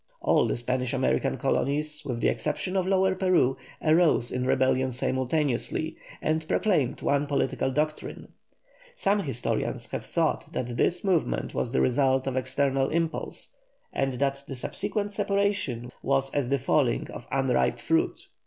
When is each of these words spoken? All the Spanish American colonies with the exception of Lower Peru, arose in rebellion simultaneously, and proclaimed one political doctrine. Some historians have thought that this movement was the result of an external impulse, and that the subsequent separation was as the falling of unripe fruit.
All 0.19 0.47
the 0.47 0.57
Spanish 0.57 0.93
American 0.93 1.37
colonies 1.37 2.01
with 2.03 2.21
the 2.21 2.27
exception 2.27 2.75
of 2.75 2.87
Lower 2.87 3.13
Peru, 3.13 3.55
arose 3.83 4.31
in 4.31 4.47
rebellion 4.47 4.89
simultaneously, 4.89 5.95
and 6.23 6.47
proclaimed 6.47 7.03
one 7.03 7.27
political 7.27 7.69
doctrine. 7.69 8.29
Some 8.95 9.19
historians 9.19 9.91
have 9.91 10.03
thought 10.03 10.51
that 10.53 10.75
this 10.75 11.03
movement 11.03 11.53
was 11.53 11.71
the 11.71 11.81
result 11.81 12.25
of 12.25 12.33
an 12.35 12.39
external 12.39 12.89
impulse, 12.89 13.55
and 13.93 14.13
that 14.13 14.43
the 14.47 14.55
subsequent 14.55 15.11
separation 15.11 15.91
was 16.01 16.31
as 16.31 16.49
the 16.49 16.57
falling 16.57 17.07
of 17.11 17.27
unripe 17.31 17.77
fruit. 17.77 18.25